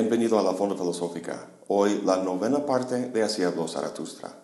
bienvenido 0.00 0.38
a 0.38 0.42
la 0.42 0.54
Fonda 0.54 0.74
Filosófica. 0.76 1.46
Hoy 1.68 2.00
la 2.06 2.16
novena 2.16 2.64
parte 2.64 3.10
de 3.10 3.22
Así 3.22 3.42
habló 3.42 3.68
Zaratustra. 3.68 4.34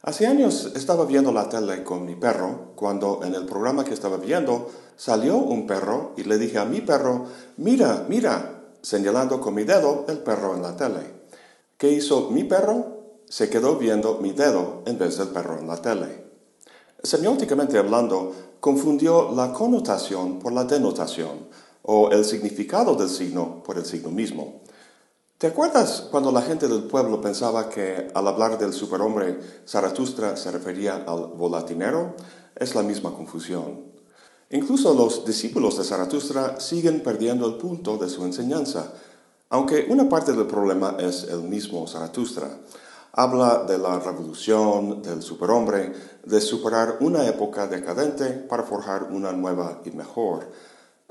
Hace 0.00 0.26
años 0.26 0.72
estaba 0.74 1.04
viendo 1.04 1.30
la 1.32 1.50
tele 1.50 1.84
con 1.84 2.06
mi 2.06 2.14
perro 2.14 2.72
cuando 2.74 3.20
en 3.24 3.34
el 3.34 3.44
programa 3.44 3.84
que 3.84 3.92
estaba 3.92 4.16
viendo 4.16 4.70
salió 4.96 5.36
un 5.36 5.66
perro 5.66 6.14
y 6.16 6.24
le 6.24 6.38
dije 6.38 6.58
a 6.58 6.64
mi 6.64 6.80
perro, 6.80 7.26
mira, 7.58 8.06
mira, 8.08 8.62
señalando 8.80 9.38
con 9.38 9.52
mi 9.52 9.64
dedo 9.64 10.06
el 10.08 10.16
perro 10.20 10.56
en 10.56 10.62
la 10.62 10.76
tele. 10.78 11.12
¿Qué 11.76 11.92
hizo 11.92 12.30
mi 12.30 12.44
perro? 12.44 13.02
Se 13.28 13.50
quedó 13.50 13.76
viendo 13.76 14.16
mi 14.16 14.32
dedo 14.32 14.80
en 14.86 14.96
vez 14.96 15.18
del 15.18 15.28
perro 15.28 15.58
en 15.58 15.68
la 15.68 15.76
tele. 15.76 16.24
Semióticamente 17.02 17.76
hablando, 17.76 18.32
confundió 18.60 19.30
la 19.32 19.52
connotación 19.52 20.38
por 20.38 20.52
la 20.52 20.64
denotación 20.64 21.50
o 21.82 22.10
el 22.10 22.24
significado 22.24 22.94
del 22.94 23.08
signo 23.08 23.62
por 23.62 23.78
el 23.78 23.84
signo 23.84 24.10
mismo. 24.10 24.62
¿Te 25.38 25.48
acuerdas 25.48 26.06
cuando 26.10 26.30
la 26.30 26.42
gente 26.42 26.68
del 26.68 26.84
pueblo 26.84 27.20
pensaba 27.20 27.68
que 27.68 28.08
al 28.14 28.28
hablar 28.28 28.58
del 28.58 28.72
superhombre 28.72 29.40
Zaratustra 29.66 30.36
se 30.36 30.52
refería 30.52 31.04
al 31.06 31.32
volatinero? 31.34 32.14
Es 32.54 32.76
la 32.76 32.82
misma 32.84 33.12
confusión. 33.12 33.92
Incluso 34.50 34.94
los 34.94 35.24
discípulos 35.24 35.78
de 35.78 35.84
Zaratustra 35.84 36.60
siguen 36.60 37.02
perdiendo 37.02 37.46
el 37.46 37.54
punto 37.54 37.96
de 37.96 38.08
su 38.08 38.24
enseñanza, 38.24 38.92
aunque 39.48 39.86
una 39.88 40.08
parte 40.08 40.32
del 40.32 40.46
problema 40.46 40.96
es 41.00 41.24
el 41.24 41.42
mismo 41.42 41.88
Zaratustra. 41.88 42.58
Habla 43.12 43.64
de 43.64 43.78
la 43.78 43.98
revolución, 43.98 45.02
del 45.02 45.22
superhombre, 45.22 45.92
de 46.24 46.40
superar 46.40 46.98
una 47.00 47.26
época 47.26 47.66
decadente 47.66 48.26
para 48.30 48.62
forjar 48.62 49.08
una 49.10 49.32
nueva 49.32 49.80
y 49.84 49.90
mejor. 49.90 50.46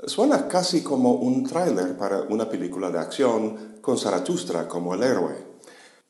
Suena 0.04 0.48
casi 0.48 0.82
como 0.82 1.12
un 1.12 1.44
tráiler 1.44 1.96
para 1.96 2.22
una 2.22 2.48
película 2.48 2.90
de 2.90 2.98
acción 2.98 3.76
con 3.80 3.96
Zaratustra 3.96 4.66
como 4.66 4.94
el 4.94 5.04
héroe. 5.04 5.46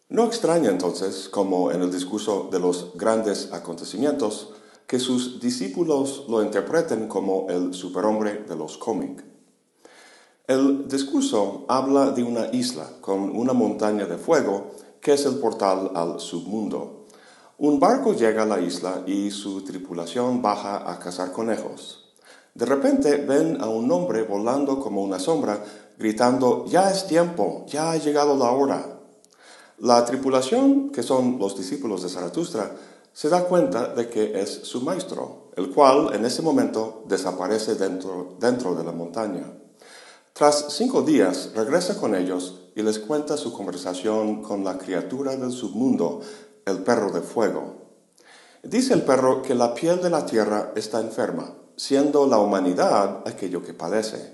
No 0.09 0.25
extraña 0.25 0.71
entonces, 0.71 1.29
como 1.29 1.71
en 1.71 1.83
el 1.83 1.93
discurso 1.93 2.49
de 2.51 2.59
los 2.59 2.93
grandes 2.95 3.53
acontecimientos, 3.53 4.55
que 4.87 4.99
sus 4.99 5.41
discípulos 5.41 6.25
lo 6.27 6.43
interpreten 6.43 7.07
como 7.07 7.49
el 7.51 7.75
superhombre 7.75 8.45
de 8.49 8.57
los 8.57 8.79
cómics. 8.79 9.25
El 10.47 10.89
discurso 10.89 11.67
habla 11.69 12.13
de 12.13 12.23
una 12.23 12.47
isla 12.47 12.89
con 13.03 13.37
una 13.37 13.53
montaña 13.53 14.07
de 14.07 14.17
fuego 14.17 14.71
que 15.03 15.13
es 15.13 15.27
el 15.27 15.35
portal 15.35 15.91
al 15.95 16.19
submundo. 16.19 17.05
Un 17.59 17.79
barco 17.79 18.15
llega 18.15 18.45
a 18.45 18.47
la 18.47 18.61
isla 18.61 19.03
y 19.07 19.31
su 19.31 19.63
tripulación 19.63 20.41
baja 20.41 20.91
a 20.91 20.99
cazar 20.99 21.31
conejos. 21.33 22.02
De 22.55 22.67
repente 22.67 23.17
ven 23.17 23.63
a 23.63 23.69
un 23.69 23.91
hombre 23.91 24.25
volando 24.25 24.79
como 24.79 25.03
una 25.03 25.19
sombra, 25.19 25.65
gritando, 25.99 26.67
ya 26.67 26.91
es 26.91 27.07
tiempo, 27.07 27.65
ya 27.67 27.93
ha 27.93 27.97
llegado 27.97 28.37
la 28.37 28.51
hora. 28.51 29.01
La 29.79 30.05
tripulación, 30.05 30.91
que 30.91 31.03
son 31.03 31.39
los 31.39 31.57
discípulos 31.57 32.03
de 32.03 32.11
Zaratustra, 32.11 32.77
se 33.15 33.31
da 33.31 33.45
cuenta 33.45 33.95
de 33.95 34.09
que 34.11 34.39
es 34.39 34.51
su 34.51 34.83
maestro, 34.83 35.51
el 35.57 35.71
cual 35.71 36.15
en 36.15 36.27
ese 36.27 36.43
momento 36.43 37.05
desaparece 37.09 37.75
dentro, 37.77 38.37
dentro 38.39 38.75
de 38.75 38.85
la 38.85 38.93
montaña. 38.93 39.45
Tras 40.35 40.75
cinco 40.75 41.03
días 41.03 41.53
regresa 41.55 41.97
con 41.97 42.15
ellos 42.15 42.61
y 42.75 42.83
les 42.83 42.99
cuenta 42.99 43.39
su 43.39 43.53
conversación 43.53 44.43
con 44.43 44.63
la 44.63 44.77
criatura 44.77 45.37
del 45.37 45.53
submundo, 45.53 46.21
el 46.67 46.83
perro 46.83 47.11
de 47.13 47.23
fuego. 47.23 47.77
Dice 48.63 48.93
el 48.93 49.03
perro 49.03 49.41
que 49.41 49.55
la 49.55 49.73
piel 49.73 50.03
de 50.03 50.11
la 50.11 50.27
tierra 50.27 50.73
está 50.77 51.01
enferma 51.01 51.62
siendo 51.77 52.27
la 52.27 52.39
humanidad 52.39 53.23
aquello 53.27 53.65
que 53.65 53.75
padece. 53.75 54.33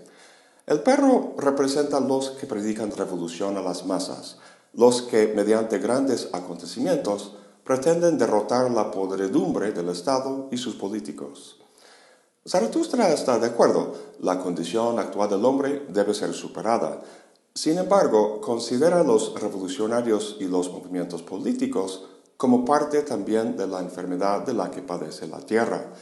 El 0.66 0.80
perro 0.80 1.34
representa 1.38 1.96
a 1.96 2.00
los 2.00 2.30
que 2.30 2.46
predican 2.46 2.90
revolución 2.90 3.56
a 3.56 3.62
las 3.62 3.86
masas, 3.86 4.38
los 4.74 5.02
que, 5.02 5.32
mediante 5.34 5.78
grandes 5.78 6.28
acontecimientos, 6.32 7.32
pretenden 7.64 8.18
derrotar 8.18 8.70
la 8.70 8.90
podredumbre 8.90 9.72
del 9.72 9.88
Estado 9.88 10.48
y 10.50 10.56
sus 10.56 10.74
políticos. 10.74 11.58
Zaratustra 12.46 13.10
está 13.12 13.38
de 13.38 13.46
acuerdo, 13.46 13.92
la 14.20 14.38
condición 14.38 14.98
actual 14.98 15.28
del 15.28 15.44
hombre 15.44 15.84
debe 15.88 16.14
ser 16.14 16.32
superada. 16.32 17.00
Sin 17.54 17.76
embargo, 17.76 18.40
considera 18.40 19.00
a 19.00 19.04
los 19.04 19.38
revolucionarios 19.40 20.36
y 20.40 20.44
los 20.44 20.70
movimientos 20.70 21.22
políticos 21.22 22.04
como 22.38 22.64
parte 22.64 23.02
también 23.02 23.56
de 23.56 23.66
la 23.66 23.80
enfermedad 23.80 24.46
de 24.46 24.54
la 24.54 24.70
que 24.70 24.80
padece 24.80 25.26
la 25.26 25.40
Tierra. 25.40 25.92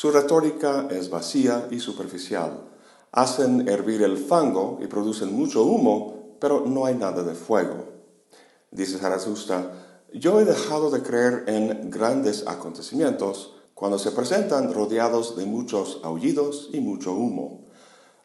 Su 0.00 0.10
retórica 0.10 0.88
es 0.90 1.10
vacía 1.10 1.68
y 1.70 1.78
superficial. 1.78 2.70
Hacen 3.12 3.68
hervir 3.68 4.00
el 4.00 4.16
fango 4.16 4.78
y 4.80 4.86
producen 4.86 5.30
mucho 5.30 5.62
humo, 5.64 6.38
pero 6.40 6.64
no 6.64 6.86
hay 6.86 6.94
nada 6.94 7.22
de 7.22 7.34
fuego. 7.34 7.84
Dice 8.70 8.96
Zaratustra, 8.96 10.06
yo 10.14 10.40
he 10.40 10.46
dejado 10.46 10.90
de 10.90 11.02
creer 11.02 11.44
en 11.48 11.90
grandes 11.90 12.46
acontecimientos 12.46 13.56
cuando 13.74 13.98
se 13.98 14.12
presentan 14.12 14.72
rodeados 14.72 15.36
de 15.36 15.44
muchos 15.44 16.00
aullidos 16.02 16.70
y 16.72 16.80
mucho 16.80 17.12
humo. 17.12 17.66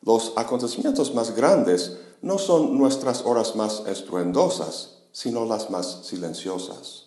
Los 0.01 0.31
acontecimientos 0.37 1.13
más 1.13 1.35
grandes 1.35 1.97
no 2.21 2.37
son 2.37 2.77
nuestras 2.77 3.25
horas 3.25 3.57
más 3.57 3.83
estruendosas, 3.85 4.99
sino 5.11 5.43
las 5.43 5.69
más 5.69 6.05
silenciosas. 6.05 7.04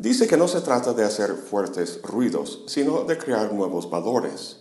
Dice 0.00 0.26
que 0.26 0.38
no 0.38 0.48
se 0.48 0.62
trata 0.62 0.94
de 0.94 1.04
hacer 1.04 1.34
fuertes 1.34 2.00
ruidos, 2.02 2.62
sino 2.66 3.04
de 3.04 3.18
crear 3.18 3.52
nuevos 3.52 3.90
valores. 3.90 4.60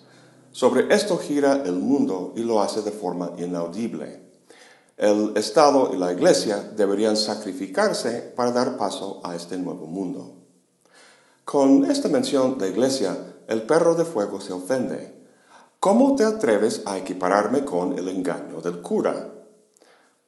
Sobre 0.51 0.93
esto 0.93 1.17
gira 1.17 1.63
el 1.65 1.75
mundo 1.75 2.33
y 2.35 2.41
lo 2.43 2.61
hace 2.61 2.81
de 2.81 2.91
forma 2.91 3.31
inaudible. 3.37 4.21
El 4.97 5.31
Estado 5.37 5.91
y 5.93 5.97
la 5.97 6.11
Iglesia 6.11 6.57
deberían 6.75 7.15
sacrificarse 7.15 8.33
para 8.35 8.51
dar 8.51 8.75
paso 8.75 9.21
a 9.23 9.33
este 9.33 9.55
nuevo 9.55 9.85
mundo. 9.87 10.33
Con 11.45 11.89
esta 11.89 12.09
mención 12.09 12.57
de 12.57 12.71
Iglesia, 12.71 13.15
el 13.47 13.61
perro 13.61 13.95
de 13.95 14.03
fuego 14.03 14.41
se 14.41 14.51
ofende. 14.51 15.23
¿Cómo 15.79 16.17
te 16.17 16.25
atreves 16.25 16.81
a 16.85 16.97
equipararme 16.97 17.63
con 17.63 17.97
el 17.97 18.09
engaño 18.09 18.59
del 18.59 18.81
cura? 18.81 19.31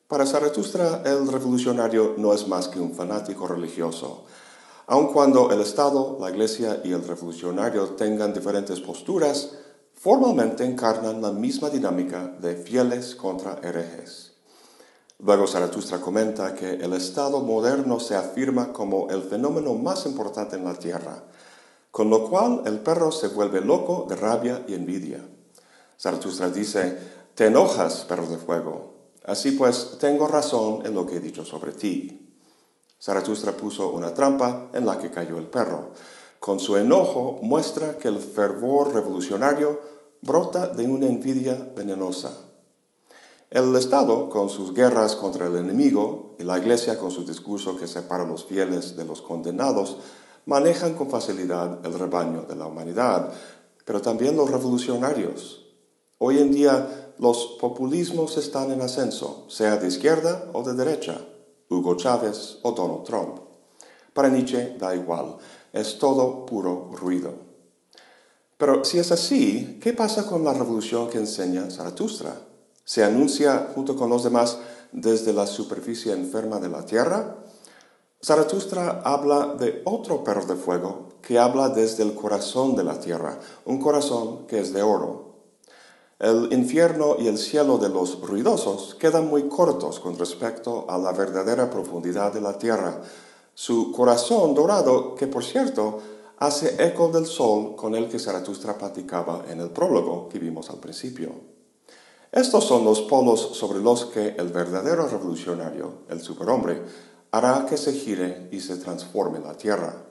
Para 0.08 0.26
Zaratustra, 0.26 1.04
el 1.04 1.28
revolucionario 1.28 2.16
no 2.18 2.34
es 2.34 2.48
más 2.48 2.70
que 2.70 2.80
un 2.80 2.94
fanático 2.94 3.46
religioso 3.46 4.24
Aun 4.88 5.14
cuando 5.14 5.52
el 5.52 5.62
Estado, 5.62 6.18
la 6.20 6.30
Iglesia 6.30 6.82
y 6.84 6.92
el 6.92 7.08
revolucionario 7.08 7.92
tengan 7.92 8.34
diferentes 8.34 8.80
posturas, 8.80 9.52
formalmente 9.94 10.66
encarnan 10.66 11.22
la 11.22 11.32
misma 11.32 11.70
dinámica 11.70 12.28
de 12.40 12.56
fieles 12.56 13.16
contra 13.16 13.60
herejes. 13.62 14.32
Luego 15.20 15.46
Zaratustra 15.46 16.02
comenta 16.02 16.56
que 16.56 16.72
el 16.72 16.94
Estado 16.94 17.42
moderno 17.42 18.00
se 18.00 18.16
afirma 18.16 18.74
como 18.74 19.10
el 19.12 19.22
fenómeno 19.22 19.76
más 19.76 20.08
importante 20.08 20.56
en 20.56 20.66
la 20.66 20.74
Tierra, 20.74 21.24
con 21.92 22.10
lo 22.10 22.28
cual 22.28 22.64
el 22.66 22.80
perro 22.80 23.12
se 23.12 23.28
vuelve 23.28 23.62
loco 23.62 24.08
de 24.10 24.16
rabia 24.16 24.66
y 24.68 24.74
envidia. 24.74 25.24
Zaratustra 26.00 26.50
dice, 26.50 26.98
te 27.36 27.46
enojas, 27.46 28.06
perro 28.06 28.26
de 28.26 28.38
fuego, 28.38 28.96
así 29.26 29.52
pues 29.52 29.98
tengo 30.00 30.28
razón 30.28 30.84
en 30.88 30.96
lo 30.96 31.06
que 31.06 31.18
he 31.18 31.20
dicho 31.20 31.46
sobre 31.46 31.74
ti. 31.74 32.21
Zaratustra 33.02 33.54
puso 33.54 33.90
una 33.90 34.14
trampa 34.14 34.70
en 34.74 34.86
la 34.86 35.00
que 35.00 35.10
cayó 35.10 35.40
el 35.40 35.48
perro. 35.48 35.90
Con 36.40 36.60
su 36.60 36.78
enojo 36.78 37.40
muestra 37.42 37.98
que 37.98 38.08
el 38.08 38.20
fervor 38.20 38.94
revolucionario 38.94 39.82
brota 40.22 40.68
de 40.68 40.86
una 40.86 41.08
envidia 41.08 41.72
venenosa. 41.76 42.32
El 43.50 43.76
Estado, 43.76 44.30
con 44.30 44.50
sus 44.50 44.74
guerras 44.74 45.16
contra 45.16 45.48
el 45.48 45.58
enemigo, 45.58 46.36
y 46.38 46.44
la 46.44 46.60
Iglesia, 46.60 47.00
con 47.00 47.12
su 47.12 47.26
discurso 47.26 47.76
que 47.76 47.88
separa 47.88 48.24
a 48.24 48.28
los 48.28 48.46
fieles 48.46 48.96
de 48.96 49.04
los 49.04 49.22
condenados, 49.22 49.98
manejan 50.46 50.94
con 50.94 51.10
facilidad 51.10 51.84
el 51.86 51.98
rebaño 51.98 52.44
de 52.44 52.56
la 52.56 52.68
humanidad, 52.68 53.34
pero 53.84 54.00
también 54.02 54.38
los 54.38 54.50
revolucionarios. 54.50 55.66
Hoy 56.20 56.38
en 56.38 56.52
día 56.52 57.14
los 57.18 57.58
populismos 57.60 58.38
están 58.38 58.72
en 58.72 58.82
ascenso, 58.82 59.46
sea 59.50 59.78
de 59.78 59.88
izquierda 59.88 60.50
o 60.54 60.64
de 60.64 60.74
derecha. 60.74 61.20
Hugo 61.72 61.96
Chávez 61.96 62.60
o 62.64 62.74
Donald 62.74 63.04
Trump. 63.04 63.40
Para 64.14 64.28
Nietzsche 64.28 64.76
da 64.78 64.94
igual, 64.94 65.38
es 65.72 65.98
todo 65.98 66.46
puro 66.46 66.92
ruido. 66.94 67.34
Pero 68.58 68.84
si 68.84 69.00
es 69.00 69.12
así, 69.12 69.80
¿qué 69.82 69.94
pasa 69.94 70.28
con 70.28 70.44
la 70.44 70.54
revolución 70.54 71.10
que 71.10 71.18
enseña 71.18 71.72
Zaratustra? 71.72 72.36
¿Se 72.84 73.04
anuncia 73.04 73.72
junto 73.74 73.96
con 73.96 74.10
los 74.10 74.24
demás 74.24 74.58
desde 74.92 75.34
la 75.34 75.48
superficie 75.48 76.12
enferma 76.12 76.60
de 76.60 76.70
la 76.70 76.86
tierra? 76.86 77.38
Zaratustra 78.22 79.02
habla 79.04 79.56
de 79.58 79.82
otro 79.86 80.24
perro 80.24 80.46
de 80.46 80.56
fuego 80.56 81.10
que 81.22 81.40
habla 81.40 81.70
desde 81.70 82.04
el 82.04 82.14
corazón 82.14 82.76
de 82.76 82.84
la 82.84 83.00
tierra, 83.00 83.40
un 83.66 83.80
corazón 83.80 84.46
que 84.46 84.60
es 84.60 84.74
de 84.74 84.84
oro, 84.84 85.31
el 86.22 86.54
infierno 86.54 87.16
y 87.18 87.28
el 87.28 87.40
cielo 87.40 87.80
de 87.80 87.90
los 87.90 88.22
ruidosos 88.22 88.96
quedan 89.00 89.28
muy 89.28 89.50
cortos 89.50 90.00
con 90.00 90.20
respecto 90.20 90.86
a 90.88 91.00
la 91.00 91.14
verdadera 91.14 91.68
profundidad 91.68 92.32
de 92.32 92.42
la 92.42 92.60
tierra. 92.60 93.02
Su 93.56 93.92
corazón 93.92 94.54
dorado, 94.54 95.16
que 95.16 95.26
por 95.26 95.44
cierto 95.44 96.00
hace 96.38 96.76
eco 96.86 97.10
del 97.10 97.26
sol 97.26 97.76
con 97.76 97.96
el 97.96 98.08
que 98.08 98.20
Zaratustra 98.20 98.78
platicaba 98.78 99.46
en 99.50 99.62
el 99.62 99.72
prólogo 99.72 100.30
que 100.30 100.38
vimos 100.38 100.70
al 100.70 100.78
principio. 100.78 101.32
Estos 102.32 102.66
son 102.66 102.86
los 102.86 103.02
polos 103.02 103.58
sobre 103.58 103.80
los 103.80 104.06
que 104.06 104.36
el 104.38 104.50
verdadero 104.50 105.08
revolucionario, 105.08 106.04
el 106.08 106.22
superhombre, 106.22 106.84
hará 107.32 107.66
que 107.68 107.78
se 107.78 107.94
gire 107.94 108.48
y 108.52 108.60
se 108.60 108.78
transforme 108.78 109.40
la 109.40 109.58
tierra. 109.58 110.11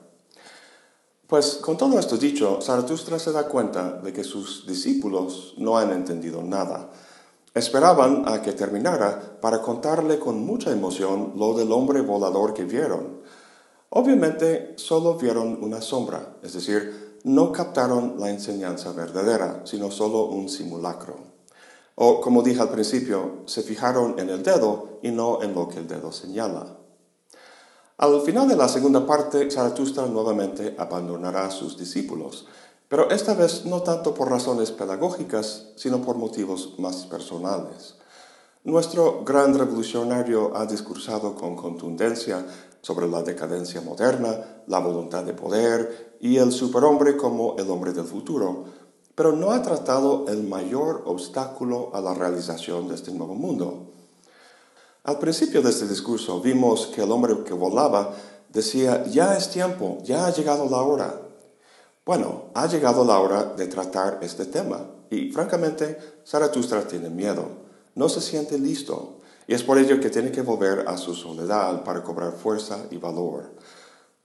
Pues 1.31 1.59
con 1.61 1.77
todo 1.77 1.97
esto 1.97 2.17
dicho, 2.17 2.59
Zaratustra 2.61 3.17
se 3.17 3.31
da 3.31 3.47
cuenta 3.47 4.01
de 4.01 4.11
que 4.11 4.21
sus 4.21 4.67
discípulos 4.67 5.53
no 5.55 5.77
han 5.77 5.93
entendido 5.93 6.43
nada. 6.43 6.89
Esperaban 7.53 8.27
a 8.27 8.41
que 8.41 8.51
terminara 8.51 9.39
para 9.39 9.61
contarle 9.61 10.19
con 10.19 10.45
mucha 10.45 10.71
emoción 10.71 11.31
lo 11.37 11.53
del 11.53 11.71
hombre 11.71 12.01
volador 12.01 12.53
que 12.53 12.65
vieron. 12.65 13.21
Obviamente 13.91 14.73
solo 14.75 15.15
vieron 15.15 15.63
una 15.63 15.79
sombra, 15.79 16.35
es 16.43 16.51
decir, 16.51 17.19
no 17.23 17.53
captaron 17.53 18.15
la 18.19 18.29
enseñanza 18.29 18.91
verdadera, 18.91 19.61
sino 19.63 19.89
solo 19.89 20.25
un 20.25 20.49
simulacro. 20.49 21.15
O, 21.95 22.19
como 22.19 22.43
dije 22.43 22.59
al 22.59 22.71
principio, 22.71 23.43
se 23.45 23.61
fijaron 23.61 24.19
en 24.19 24.29
el 24.29 24.43
dedo 24.43 24.99
y 25.01 25.11
no 25.11 25.41
en 25.41 25.55
lo 25.55 25.69
que 25.69 25.79
el 25.79 25.87
dedo 25.87 26.11
señala. 26.11 26.80
Al 28.01 28.19
final 28.21 28.47
de 28.47 28.55
la 28.55 28.67
segunda 28.67 29.05
parte, 29.05 29.51
Zaratustra 29.51 30.07
nuevamente 30.07 30.73
abandonará 30.79 31.45
a 31.45 31.51
sus 31.51 31.77
discípulos, 31.77 32.47
pero 32.87 33.11
esta 33.11 33.35
vez 33.35 33.63
no 33.65 33.83
tanto 33.83 34.15
por 34.15 34.27
razones 34.27 34.71
pedagógicas, 34.71 35.67
sino 35.75 36.01
por 36.01 36.17
motivos 36.17 36.73
más 36.79 37.05
personales. 37.05 37.97
Nuestro 38.63 39.23
gran 39.23 39.55
revolucionario 39.55 40.57
ha 40.57 40.65
discursado 40.65 41.35
con 41.35 41.55
contundencia 41.55 42.43
sobre 42.81 43.07
la 43.07 43.21
decadencia 43.21 43.81
moderna, 43.81 44.63
la 44.65 44.79
voluntad 44.79 45.23
de 45.23 45.33
poder 45.33 46.17
y 46.19 46.37
el 46.37 46.51
superhombre 46.51 47.15
como 47.17 47.55
el 47.59 47.69
hombre 47.69 47.93
del 47.93 48.05
futuro, 48.05 48.63
pero 49.13 49.33
no 49.33 49.51
ha 49.51 49.61
tratado 49.61 50.25
el 50.27 50.41
mayor 50.41 51.03
obstáculo 51.05 51.91
a 51.93 52.01
la 52.01 52.15
realización 52.15 52.87
de 52.87 52.95
este 52.95 53.11
nuevo 53.11 53.35
mundo, 53.35 53.91
al 55.03 55.17
principio 55.17 55.61
de 55.61 55.71
este 55.71 55.87
discurso 55.87 56.41
vimos 56.41 56.87
que 56.87 57.01
el 57.01 57.11
hombre 57.11 57.43
que 57.43 57.53
volaba 57.53 58.13
decía, 58.49 59.03
ya 59.05 59.35
es 59.35 59.49
tiempo, 59.49 59.97
ya 60.03 60.27
ha 60.27 60.33
llegado 60.33 60.69
la 60.69 60.77
hora. 60.77 61.21
Bueno, 62.05 62.45
ha 62.53 62.67
llegado 62.67 63.03
la 63.03 63.17
hora 63.19 63.43
de 63.45 63.67
tratar 63.67 64.19
este 64.21 64.45
tema 64.45 64.85
y 65.09 65.31
francamente 65.31 65.97
Zaratustra 66.25 66.87
tiene 66.87 67.09
miedo, 67.09 67.47
no 67.95 68.09
se 68.09 68.21
siente 68.21 68.59
listo 68.59 69.21
y 69.47 69.55
es 69.55 69.63
por 69.63 69.77
ello 69.79 69.99
que 69.99 70.09
tiene 70.09 70.31
que 70.31 70.41
volver 70.41 70.85
a 70.87 70.97
su 70.97 71.15
soledad 71.15 71.83
para 71.83 72.03
cobrar 72.03 72.33
fuerza 72.33 72.85
y 72.91 72.97
valor. 72.97 73.55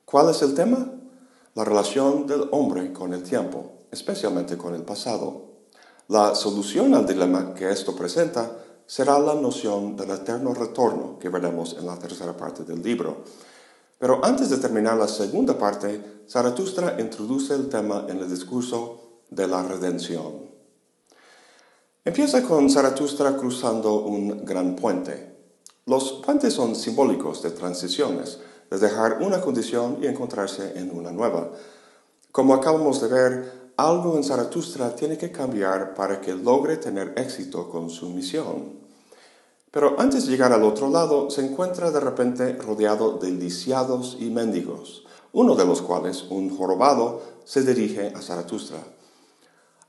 ¿Cuál 0.05 0.31
es 0.31 0.43
el 0.43 0.55
tema? 0.55 0.93
La 1.55 1.65
relación 1.65 2.27
del 2.27 2.49
hombre 2.53 2.93
con 2.93 3.15
el 3.15 3.23
tiempo, 3.23 3.87
especialmente 3.91 4.59
con 4.59 4.75
el 4.75 4.83
pasado. 4.83 5.47
La 6.09 6.35
solución 6.35 6.95
al 6.95 7.07
dilema 7.07 7.55
que 7.55 7.71
esto 7.71 7.97
presenta 7.97 8.51
será 8.87 9.19
la 9.19 9.35
noción 9.35 9.97
del 9.97 10.11
eterno 10.11 10.55
retorno 10.55 11.19
que 11.19 11.29
veremos 11.29 11.77
en 11.79 11.87
la 11.87 11.99
tercera 11.99 12.37
parte 12.37 12.65
del 12.65 12.83
libro. 12.83 13.25
Pero 13.99 14.25
antes 14.25 14.51
de 14.51 14.59
terminar 14.59 14.97
la 14.97 15.09
segunda 15.09 15.59
parte, 15.59 16.23
Zaratustra 16.29 17.01
introduce 17.01 17.55
el 17.55 17.69
tema 17.69 18.07
en 18.09 18.19
el 18.19 18.31
discurso 18.31 19.23
de 19.31 19.49
la 19.49 19.63
redención. 19.63 20.51
Empieza 22.05 22.43
con 22.43 22.71
Zaratustra 22.71 23.37
cruzando 23.37 24.05
un 24.05 24.45
gran 24.45 24.77
puente. 24.77 25.35
Los 25.87 26.13
puentes 26.25 26.55
son 26.55 26.77
simbólicos 26.77 27.43
de 27.43 27.51
transiciones, 27.51 28.39
de 28.71 28.79
dejar 28.79 29.23
una 29.23 29.41
condición 29.41 29.99
y 30.03 30.07
encontrarse 30.07 30.79
en 30.79 30.97
una 30.97 31.11
nueva. 31.11 31.51
Como 32.31 32.55
acabamos 32.55 33.01
de 33.01 33.09
ver, 33.09 33.66
algo 33.77 34.17
en 34.17 34.25
Zaratustra 34.25 34.95
tiene 34.95 35.19
que 35.19 35.31
cambiar 35.31 35.95
para 35.95 36.21
que 36.21 36.35
logre 36.35 36.79
tener 36.79 37.13
éxito 37.17 37.69
con 37.69 37.91
su 37.91 38.09
misión. 38.09 38.87
Pero 39.71 40.01
antes 40.01 40.25
de 40.25 40.33
llegar 40.33 40.53
al 40.53 40.63
otro 40.65 40.89
lado, 40.89 41.29
se 41.29 41.45
encuentra 41.45 41.91
de 41.91 42.01
repente 42.01 42.55
rodeado 42.55 43.19
de 43.19 43.31
lisiados 43.31 44.17
y 44.19 44.31
mendigos, 44.31 45.05
uno 45.33 45.55
de 45.55 45.67
los 45.67 45.83
cuales, 45.83 46.25
un 46.31 46.57
jorobado, 46.57 47.21
se 47.45 47.63
dirige 47.63 48.13
a 48.15 48.23
Zaratustra. 48.23 48.79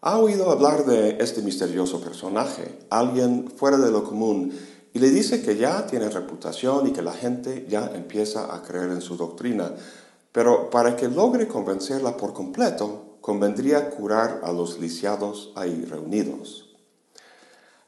Ha 0.02 0.20
oído 0.20 0.52
hablar 0.52 0.86
de 0.86 1.18
este 1.22 1.42
misterioso 1.42 2.02
personaje, 2.02 2.80
alguien 2.90 3.50
fuera 3.56 3.78
de 3.78 3.92
lo 3.92 4.04
común, 4.04 4.52
y 4.94 5.00
le 5.00 5.10
dice 5.10 5.42
que 5.42 5.56
ya 5.56 5.88
tiene 5.88 6.10
reputación 6.10 6.88
y 6.88 6.92
que 6.92 7.02
la 7.02 7.14
gente 7.14 7.66
ya 7.70 7.92
empieza 7.94 8.54
a 8.54 8.62
creer 8.64 8.90
en 8.90 9.02
su 9.02 9.16
doctrina, 9.16 9.72
pero 10.34 10.70
para 10.70 10.96
que 10.98 11.08
logre 11.08 11.48
convencerla 11.48 12.18
por 12.18 12.34
completo, 12.34 13.07
convendría 13.28 13.90
curar 13.90 14.40
a 14.46 14.54
los 14.54 14.80
lisiados 14.80 15.52
ahí 15.56 15.84
reunidos. 15.84 16.70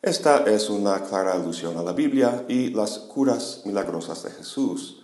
Esta 0.01 0.44
es 0.44 0.69
una 0.69 1.01
clara 1.06 1.31
alusión 1.31 1.77
a 1.77 1.81
la 1.81 1.94
Biblia 1.94 2.44
y 2.50 2.71
las 2.71 3.00
curas 3.00 3.62
milagrosas 3.63 4.21
de 4.24 4.31
Jesús. 4.31 5.01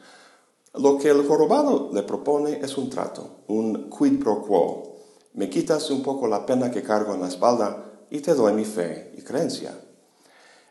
Lo 0.74 0.98
que 0.98 1.08
el 1.08 1.26
jorobado 1.26 1.90
le 1.94 2.04
propone 2.04 2.60
es 2.62 2.78
un 2.78 2.90
trato, 2.90 3.46
un 3.48 3.90
quid 3.90 4.22
pro 4.22 4.42
quo. 4.42 4.98
Me 5.36 5.50
quitas 5.50 5.90
un 5.90 6.04
poco 6.04 6.28
la 6.28 6.46
pena 6.46 6.70
que 6.70 6.84
cargo 6.84 7.14
en 7.14 7.22
la 7.22 7.30
espalda 7.30 7.86
y 8.10 8.20
te 8.20 8.34
doy 8.34 8.52
mi 8.52 8.66
fe 8.66 9.14
y 9.18 9.22
creencia. 9.22 9.74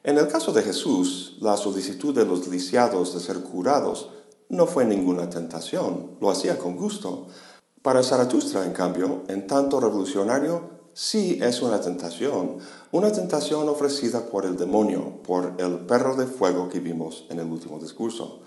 En 0.02 0.18
el 0.18 0.28
caso 0.28 0.52
de 0.52 0.60
Jesús, 0.60 1.38
la 1.40 1.56
solicitud 1.56 2.14
de 2.14 2.26
los 2.26 2.46
lisiados 2.48 3.14
de 3.14 3.20
ser 3.20 3.40
curados 3.40 4.10
no 4.50 4.66
fue 4.66 4.84
ninguna 4.84 5.30
tentación, 5.30 6.18
lo 6.20 6.30
hacía 6.30 6.58
con 6.58 6.76
gusto, 6.76 7.28
para 7.84 8.02
Zaratustra, 8.02 8.64
en 8.64 8.72
cambio, 8.72 9.24
en 9.28 9.46
tanto 9.46 9.78
revolucionario, 9.78 10.70
sí 10.94 11.38
es 11.42 11.60
una 11.60 11.82
tentación, 11.82 12.56
una 12.92 13.12
tentación 13.12 13.68
ofrecida 13.68 14.24
por 14.24 14.46
el 14.46 14.56
demonio, 14.56 15.20
por 15.22 15.52
el 15.58 15.80
perro 15.80 16.16
de 16.16 16.26
fuego 16.26 16.70
que 16.70 16.80
vimos 16.80 17.26
en 17.28 17.40
el 17.40 17.46
último 17.46 17.78
discurso. 17.78 18.40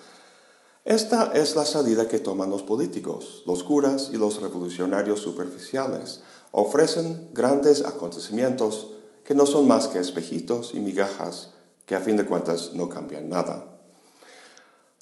Esta 0.85 1.33
es 1.35 1.55
la 1.55 1.65
salida 1.65 2.07
que 2.07 2.17
toman 2.17 2.49
los 2.49 2.63
políticos, 2.63 3.43
los 3.45 3.61
curas 3.61 4.09
y 4.11 4.17
los 4.17 4.41
revolucionarios 4.41 5.19
superficiales. 5.19 6.21
Ofrecen 6.51 7.29
grandes 7.31 7.85
acontecimientos 7.85 8.87
que 9.23 9.35
no 9.35 9.45
son 9.45 9.67
más 9.67 9.87
que 9.87 9.99
espejitos 9.99 10.73
y 10.73 10.79
migajas 10.79 11.51
que 11.85 11.93
a 11.93 11.99
fin 11.99 12.17
de 12.17 12.25
cuentas 12.25 12.71
no 12.73 12.89
cambian 12.89 13.29
nada. 13.29 13.65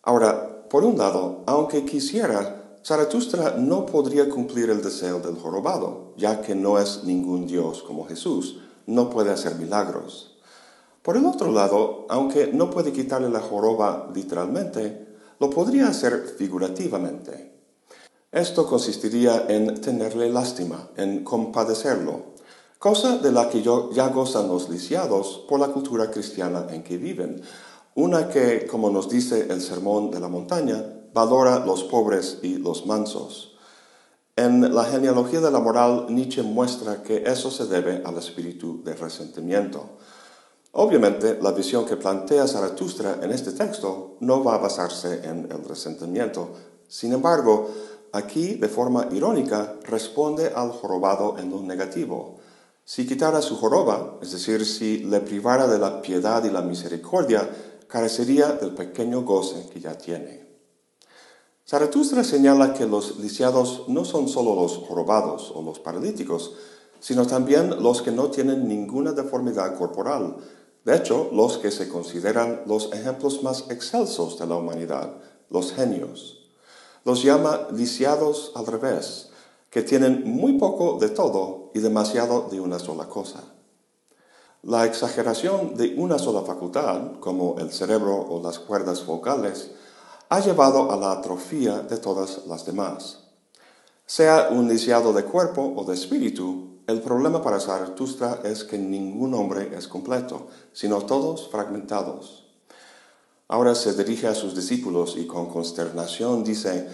Ahora, 0.03 0.67
por 0.67 0.83
un 0.83 0.97
lado, 0.97 1.43
aunque 1.45 1.85
quisiera 1.85 2.54
Zaratustra 2.85 3.55
no 3.57 3.87
podría 3.87 4.29
cumplir 4.29 4.69
el 4.69 4.83
deseo 4.83 5.19
del 5.19 5.37
jorobado, 5.37 6.13
ya 6.17 6.43
que 6.43 6.53
no 6.53 6.77
es 6.77 7.03
ningún 7.03 7.47
Dios 7.47 7.81
como 7.81 8.05
Jesús, 8.05 8.59
no 8.85 9.09
puede 9.09 9.31
hacer 9.31 9.55
milagros. 9.55 10.37
Por 11.01 11.17
el 11.17 11.25
otro 11.25 11.51
lado, 11.51 12.05
aunque 12.09 12.45
no 12.53 12.69
puede 12.69 12.93
quitarle 12.93 13.31
la 13.31 13.39
joroba 13.39 14.11
literalmente, 14.13 15.07
lo 15.39 15.49
podría 15.49 15.87
hacer 15.87 16.35
figurativamente. 16.37 17.55
Esto 18.31 18.67
consistiría 18.67 19.47
en 19.47 19.81
tenerle 19.81 20.29
lástima, 20.29 20.89
en 20.95 21.23
compadecerlo, 21.23 22.35
cosa 22.77 23.17
de 23.17 23.31
la 23.31 23.49
que 23.49 23.63
ya 23.63 24.09
gozan 24.09 24.47
los 24.47 24.69
lisiados 24.69 25.43
por 25.49 25.59
la 25.59 25.69
cultura 25.69 26.11
cristiana 26.11 26.67
en 26.69 26.83
que 26.83 26.97
viven, 26.97 27.41
una 27.95 28.29
que, 28.29 28.67
como 28.67 28.91
nos 28.91 29.09
dice 29.09 29.47
el 29.49 29.61
Sermón 29.61 30.11
de 30.11 30.19
la 30.19 30.27
Montaña, 30.27 30.83
valora 31.15 31.65
los 31.65 31.85
pobres 31.85 32.39
y 32.43 32.57
los 32.57 32.85
mansos. 32.85 33.55
En 34.35 34.75
la 34.75 34.83
genealogía 34.83 35.39
de 35.39 35.49
la 35.49 35.61
moral, 35.61 36.07
Nietzsche 36.09 36.43
muestra 36.43 37.01
que 37.03 37.23
eso 37.25 37.49
se 37.49 37.67
debe 37.67 38.03
al 38.03 38.17
espíritu 38.17 38.83
de 38.83 38.93
resentimiento. 38.95 39.91
Obviamente, 40.73 41.39
la 41.41 41.53
visión 41.53 41.85
que 41.85 41.95
plantea 41.95 42.45
Zaratustra 42.45 43.19
en 43.21 43.31
este 43.31 43.53
texto 43.53 44.17
no 44.19 44.43
va 44.43 44.55
a 44.55 44.57
basarse 44.57 45.21
en 45.23 45.49
el 45.49 45.63
resentimiento. 45.63 46.49
Sin 46.89 47.13
embargo, 47.13 47.69
aquí, 48.11 48.55
de 48.55 48.67
forma 48.67 49.07
irónica, 49.09 49.75
responde 49.83 50.51
al 50.53 50.71
jorobado 50.71 51.37
en 51.37 51.49
lo 51.49 51.61
negativo. 51.61 52.39
Si 52.83 53.07
quitara 53.07 53.41
su 53.41 53.55
joroba, 53.55 54.19
es 54.21 54.33
decir, 54.33 54.65
si 54.65 54.97
le 55.05 55.21
privara 55.21 55.65
de 55.65 55.79
la 55.79 56.01
piedad 56.01 56.43
y 56.43 56.49
la 56.49 56.61
misericordia, 56.61 57.49
carecería 57.87 58.51
del 58.51 58.75
pequeño 58.75 59.21
goce 59.21 59.69
que 59.71 59.79
ya 59.79 59.97
tiene. 59.97 60.44
Zaratustra 61.67 62.23
señala 62.23 62.75
que 62.75 62.85
los 62.85 63.17
lisiados 63.17 63.85
no 63.87 64.05
son 64.05 64.27
solo 64.27 64.53
los 64.53 64.77
jorobados 64.77 65.51
o 65.55 65.63
los 65.63 65.79
paralíticos, 65.79 66.53
sino 66.99 67.25
también 67.25 67.81
los 67.81 68.03
que 68.03 68.11
no 68.11 68.29
tienen 68.29 68.67
ninguna 68.67 69.13
deformidad 69.13 69.75
corporal, 69.75 70.37
de 70.85 70.95
hecho, 70.95 71.29
los 71.31 71.57
que 71.57 71.71
se 71.71 71.89
consideran 71.89 72.61
los 72.67 72.93
ejemplos 72.93 73.41
más 73.41 73.65
excelsos 73.71 74.37
de 74.37 74.45
la 74.45 74.55
humanidad, 74.55 75.15
los 75.49 75.73
genios. 75.73 76.51
Los 77.03 77.23
llama 77.23 77.67
lisiados 77.71 78.51
al 78.53 78.67
revés, 78.67 79.29
que 79.71 79.81
tienen 79.81 80.23
muy 80.23 80.59
poco 80.59 80.99
de 80.99 81.09
todo 81.09 81.71
y 81.73 81.79
demasiado 81.79 82.47
de 82.51 82.61
una 82.61 82.77
sola 82.77 83.09
cosa. 83.09 83.43
La 84.61 84.85
exageración 84.85 85.75
de 85.75 85.95
una 85.97 86.19
sola 86.19 86.41
facultad, 86.41 87.19
como 87.19 87.55
el 87.57 87.71
cerebro 87.71 88.15
o 88.15 88.41
las 88.43 88.59
cuerdas 88.59 89.03
vocales, 89.07 89.71
ha 90.29 90.39
llevado 90.39 90.91
a 90.91 90.95
la 90.95 91.11
atrofia 91.11 91.79
de 91.79 91.97
todas 91.97 92.45
las 92.47 92.65
demás. 92.65 93.19
Sea 94.05 94.49
un 94.51 94.67
lisiado 94.67 95.13
de 95.13 95.23
cuerpo 95.23 95.73
o 95.75 95.83
de 95.83 95.93
espíritu, 95.93 96.79
el 96.87 97.01
problema 97.01 97.41
para 97.41 97.59
Zaratustra 97.59 98.41
es 98.43 98.63
que 98.63 98.77
ningún 98.77 99.33
hombre 99.33 99.75
es 99.75 99.87
completo, 99.87 100.47
sino 100.73 101.01
todos 101.01 101.49
fragmentados. 101.49 102.45
Ahora 103.47 103.75
se 103.75 103.93
dirige 103.93 104.27
a 104.27 104.35
sus 104.35 104.55
discípulos 104.55 105.15
y 105.17 105.25
con 105.27 105.47
consternación 105.47 106.43
dice, 106.43 106.87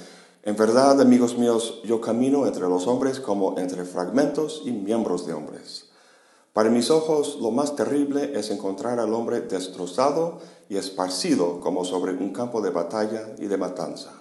en 0.44 0.56
verdad, 0.56 1.00
amigos 1.00 1.38
míos, 1.38 1.82
yo 1.84 2.02
camino 2.02 2.48
entre 2.48 2.68
los 2.68 2.88
hombres 2.88 3.20
como 3.20 3.60
entre 3.60 3.86
fragmentos 3.86 4.64
y 4.66 4.72
miembros 4.72 5.26
de 5.28 5.34
hombres. 5.34 5.91
Para 6.54 6.70
mis 6.70 6.92
ojos, 6.92 7.38
lo 7.40 7.52
más 7.52 7.76
terrible 7.78 8.38
es 8.38 8.52
encontrar 8.52 9.00
al 9.00 9.14
hombre 9.14 9.40
destrozado 9.42 10.40
y 10.68 10.76
esparcido 10.76 11.62
como 11.62 11.86
sobre 11.86 12.12
un 12.14 12.34
campo 12.34 12.62
de 12.62 12.72
batalla 12.72 13.36
y 13.38 13.46
de 13.46 13.58
matanza. 13.58 14.12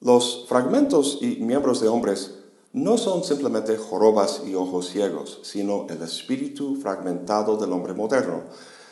Los 0.00 0.44
fragmentos 0.48 1.18
y 1.20 1.36
miembros 1.36 1.80
de 1.80 1.88
hombres 1.88 2.34
no 2.72 2.98
son 2.98 3.24
simplemente 3.24 3.76
jorobas 3.76 4.42
y 4.44 4.54
ojos 4.54 4.88
ciegos, 4.88 5.40
sino 5.42 5.86
el 5.88 6.02
espíritu 6.02 6.76
fragmentado 6.76 7.56
del 7.56 7.72
hombre 7.72 7.94
moderno, 7.94 8.42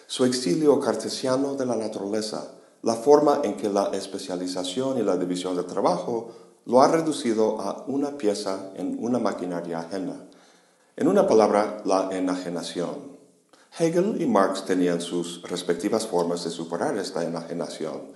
su 0.07 0.25
exilio 0.25 0.79
cartesiano 0.81 1.55
de 1.55 1.67
la 1.67 1.77
naturaleza, 1.77 2.53
la 2.83 2.95
forma 2.95 3.41
en 3.43 3.57
que 3.57 3.69
la 3.69 3.91
especialización 3.93 4.99
y 4.99 5.03
la 5.03 5.17
división 5.17 5.57
de 5.57 5.65
trabajo 5.65 6.31
lo 6.67 6.83
ha 6.83 6.89
reducido 6.89 7.61
a 7.61 7.85
una 7.87 8.17
pieza 8.17 8.71
en 8.77 8.97
una 9.05 9.19
maquinaria 9.19 9.81
ajena. 9.81 10.29
En 10.97 11.09
una 11.09 11.27
palabra, 11.27 11.83
la 11.85 12.09
enajenación. 12.13 13.17
Hegel 13.77 14.23
y 14.23 14.27
Marx 14.27 14.65
tenían 14.65 15.01
sus 15.01 15.43
respectivas 15.43 16.07
formas 16.07 16.45
de 16.45 16.51
superar 16.51 16.97
esta 16.99 17.25
enajenación. 17.25 18.13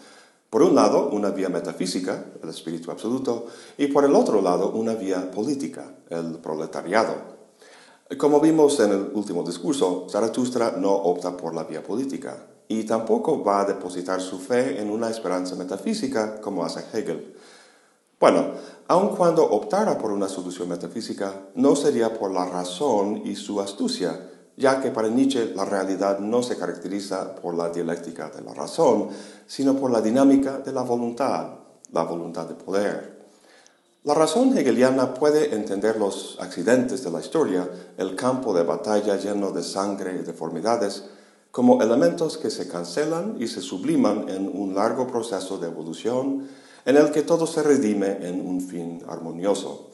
Por 0.48 0.62
un 0.62 0.76
lado, 0.76 1.10
una 1.10 1.30
vía 1.30 1.48
metafísica, 1.48 2.26
el 2.40 2.48
espíritu 2.48 2.92
absoluto, 2.92 3.46
y 3.78 3.88
por 3.88 4.04
el 4.04 4.14
otro 4.14 4.40
lado, 4.40 4.70
una 4.70 4.94
vía 4.94 5.28
política, 5.28 5.90
el 6.08 6.38
proletariado. 6.38 7.16
Como 8.16 8.38
vimos 8.38 8.78
en 8.78 8.92
el 8.92 9.10
último 9.12 9.42
discurso, 9.42 10.06
Zaratustra 10.08 10.76
no 10.78 10.92
opta 10.92 11.36
por 11.36 11.56
la 11.56 11.64
vía 11.64 11.82
política 11.82 12.46
y 12.68 12.84
tampoco 12.84 13.42
va 13.42 13.62
a 13.62 13.64
depositar 13.64 14.20
su 14.20 14.38
fe 14.38 14.80
en 14.80 14.88
una 14.88 15.10
esperanza 15.10 15.56
metafísica 15.56 16.40
como 16.40 16.64
hace 16.64 16.84
Hegel. 16.92 17.34
Bueno, 18.20 18.52
aun 18.88 19.14
cuando 19.14 19.44
optara 19.44 19.98
por 19.98 20.10
una 20.10 20.28
solución 20.28 20.70
metafísica, 20.70 21.32
no 21.54 21.76
sería 21.76 22.18
por 22.18 22.30
la 22.30 22.46
razón 22.46 23.22
y 23.24 23.36
su 23.36 23.60
astucia, 23.60 24.30
ya 24.56 24.80
que 24.80 24.90
para 24.90 25.08
Nietzsche 25.08 25.52
la 25.54 25.66
realidad 25.66 26.18
no 26.18 26.42
se 26.42 26.56
caracteriza 26.56 27.34
por 27.36 27.54
la 27.54 27.68
dialéctica 27.68 28.30
de 28.30 28.42
la 28.42 28.54
razón, 28.54 29.08
sino 29.46 29.74
por 29.74 29.90
la 29.90 30.00
dinámica 30.00 30.58
de 30.58 30.72
la 30.72 30.82
voluntad, 30.82 31.50
la 31.92 32.02
voluntad 32.04 32.46
de 32.46 32.54
poder. 32.54 33.18
La 34.04 34.14
razón 34.14 34.56
hegeliana 34.56 35.12
puede 35.12 35.54
entender 35.54 35.98
los 35.98 36.38
accidentes 36.40 37.04
de 37.04 37.10
la 37.10 37.20
historia, 37.20 37.68
el 37.98 38.16
campo 38.16 38.54
de 38.54 38.62
batalla 38.62 39.16
lleno 39.16 39.50
de 39.50 39.62
sangre 39.62 40.14
y 40.18 40.24
deformidades, 40.24 41.04
como 41.50 41.82
elementos 41.82 42.38
que 42.38 42.50
se 42.50 42.68
cancelan 42.68 43.36
y 43.38 43.48
se 43.48 43.60
subliman 43.60 44.28
en 44.30 44.48
un 44.48 44.74
largo 44.74 45.06
proceso 45.06 45.58
de 45.58 45.66
evolución 45.66 46.48
en 46.88 46.96
el 46.96 47.10
que 47.10 47.20
todo 47.20 47.46
se 47.46 47.62
redime 47.62 48.16
en 48.26 48.40
un 48.40 48.62
fin 48.62 49.04
armonioso. 49.06 49.90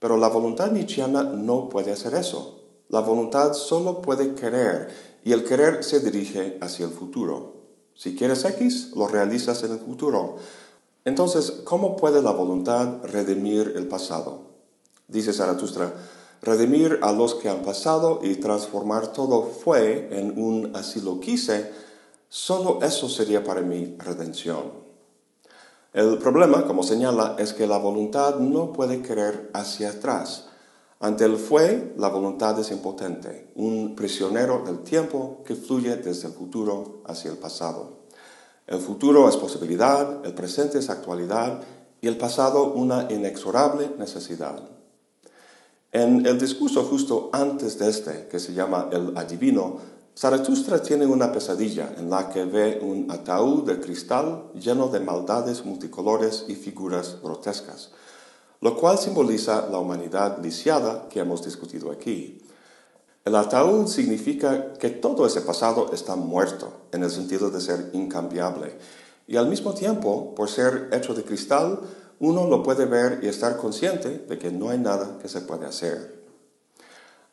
Pero 0.00 0.16
la 0.16 0.26
voluntad 0.26 0.72
nietzscheana 0.72 1.22
no 1.22 1.68
puede 1.68 1.92
hacer 1.92 2.14
eso. 2.14 2.64
La 2.88 2.98
voluntad 2.98 3.52
solo 3.52 4.02
puede 4.02 4.34
querer 4.34 4.88
y 5.22 5.32
el 5.32 5.44
querer 5.44 5.84
se 5.84 6.00
dirige 6.00 6.58
hacia 6.60 6.86
el 6.86 6.90
futuro. 6.90 7.54
Si 7.94 8.16
quieres 8.16 8.44
X, 8.44 8.90
lo 8.96 9.06
realizas 9.06 9.62
en 9.62 9.74
el 9.74 9.78
futuro. 9.78 10.38
Entonces, 11.04 11.62
¿cómo 11.62 11.94
puede 11.94 12.20
la 12.20 12.32
voluntad 12.32 13.04
redimir 13.04 13.74
el 13.76 13.86
pasado? 13.86 14.40
Dice 15.06 15.32
Zaratustra, 15.32 15.94
redimir 16.42 16.98
a 17.02 17.12
los 17.12 17.36
que 17.36 17.48
han 17.48 17.62
pasado 17.62 18.18
y 18.24 18.34
transformar 18.34 19.12
todo 19.12 19.44
fue 19.44 20.08
en 20.10 20.36
un 20.42 20.74
así 20.74 21.00
lo 21.00 21.20
quise, 21.20 21.70
solo 22.28 22.80
eso 22.82 23.08
sería 23.08 23.44
para 23.44 23.60
mí 23.60 23.94
redención. 23.98 24.85
El 25.96 26.18
problema, 26.18 26.66
como 26.66 26.82
señala, 26.82 27.36
es 27.38 27.54
que 27.54 27.66
la 27.66 27.78
voluntad 27.78 28.36
no 28.36 28.70
puede 28.70 29.00
querer 29.00 29.48
hacia 29.54 29.88
atrás. 29.88 30.44
Ante 31.00 31.24
el 31.24 31.38
fue, 31.38 31.94
la 31.96 32.08
voluntad 32.08 32.60
es 32.60 32.70
impotente, 32.70 33.50
un 33.54 33.96
prisionero 33.96 34.62
del 34.62 34.80
tiempo 34.80 35.42
que 35.46 35.54
fluye 35.54 35.96
desde 35.96 36.28
el 36.28 36.34
futuro 36.34 37.00
hacia 37.06 37.30
el 37.30 37.38
pasado. 37.38 38.00
El 38.66 38.80
futuro 38.80 39.26
es 39.26 39.38
posibilidad, 39.38 40.22
el 40.26 40.34
presente 40.34 40.80
es 40.80 40.90
actualidad 40.90 41.62
y 42.02 42.08
el 42.08 42.18
pasado 42.18 42.74
una 42.74 43.10
inexorable 43.10 43.92
necesidad. 43.96 44.68
En 45.92 46.26
el 46.26 46.38
discurso 46.38 46.84
justo 46.84 47.30
antes 47.32 47.78
de 47.78 47.88
este, 47.88 48.28
que 48.30 48.38
se 48.38 48.52
llama 48.52 48.90
el 48.92 49.16
adivino, 49.16 49.78
Zaratustra 50.16 50.80
tiene 50.80 51.06
una 51.06 51.30
pesadilla 51.30 51.94
en 51.98 52.08
la 52.08 52.30
que 52.30 52.44
ve 52.44 52.80
un 52.82 53.10
ataúd 53.10 53.64
de 53.64 53.80
cristal 53.80 54.50
lleno 54.54 54.88
de 54.88 55.00
maldades 55.00 55.64
multicolores 55.64 56.46
y 56.48 56.54
figuras 56.54 57.18
grotescas 57.22 57.90
lo 58.60 58.76
cual 58.76 58.98
simboliza 58.98 59.68
la 59.70 59.78
humanidad 59.78 60.42
lisiada 60.42 61.08
que 61.08 61.20
hemos 61.20 61.44
discutido 61.44 61.90
aquí. 61.90 62.38
El 63.24 63.34
ataúd 63.36 63.86
significa 63.86 64.74
que 64.74 64.90
todo 64.90 65.26
ese 65.26 65.40
pasado 65.40 65.90
está 65.92 66.16
muerto, 66.16 66.72
en 66.92 67.02
el 67.02 67.10
sentido 67.10 67.50
de 67.50 67.60
ser 67.60 67.90
incambiable, 67.92 68.76
y 69.26 69.36
al 69.36 69.48
mismo 69.48 69.74
tiempo, 69.74 70.34
por 70.34 70.48
ser 70.48 70.88
hecho 70.92 71.12
de 71.12 71.24
cristal, 71.24 71.80
uno 72.20 72.46
lo 72.46 72.62
puede 72.62 72.86
ver 72.86 73.20
y 73.22 73.28
estar 73.28 73.56
consciente 73.56 74.24
de 74.28 74.38
que 74.38 74.52
no 74.52 74.70
hay 74.70 74.78
nada 74.78 75.18
que 75.20 75.28
se 75.28 75.40
puede 75.40 75.66
hacer. 75.66 76.25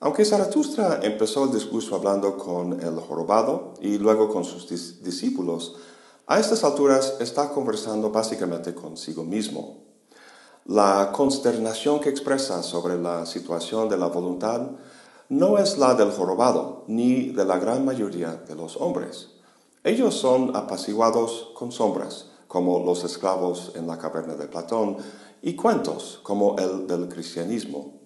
Aunque 0.03 0.25
Zaratustra 0.25 0.99
empezó 1.01 1.45
el 1.45 1.53
discurso 1.53 1.95
hablando 1.95 2.37
con 2.37 2.73
el 2.81 2.99
jorobado 2.99 3.73
y 3.79 3.97
luego 3.97 4.27
con 4.27 4.43
sus 4.43 4.67
discípulos, 5.01 5.77
a 6.27 6.41
estas 6.41 6.65
alturas 6.65 7.15
está 7.21 7.51
conversando 7.51 8.11
básicamente 8.11 8.75
consigo 8.75 9.23
mismo. 9.23 9.77
La 10.65 11.13
consternación 11.13 12.01
que 12.01 12.09
expresa 12.09 12.63
sobre 12.63 13.01
la 13.01 13.25
situación 13.25 13.87
de 13.87 13.95
la 13.95 14.07
voluntad 14.07 14.71
no 15.29 15.57
es 15.57 15.77
la 15.77 15.95
del 15.95 16.11
jorobado 16.11 16.83
ni 16.87 17.29
de 17.29 17.45
la 17.45 17.57
gran 17.57 17.85
mayoría 17.85 18.33
de 18.33 18.55
los 18.55 18.75
hombres. 18.75 19.29
Ellos 19.85 20.15
son 20.15 20.53
apaciguados 20.53 21.51
con 21.53 21.71
sombras, 21.71 22.25
como 22.49 22.83
los 22.83 23.05
esclavos 23.05 23.71
en 23.75 23.87
la 23.87 23.97
caverna 23.97 24.35
de 24.35 24.47
Platón, 24.47 24.97
y 25.41 25.55
cuentos, 25.55 26.19
como 26.23 26.57
el 26.57 26.87
del 26.87 27.07
cristianismo. 27.07 28.02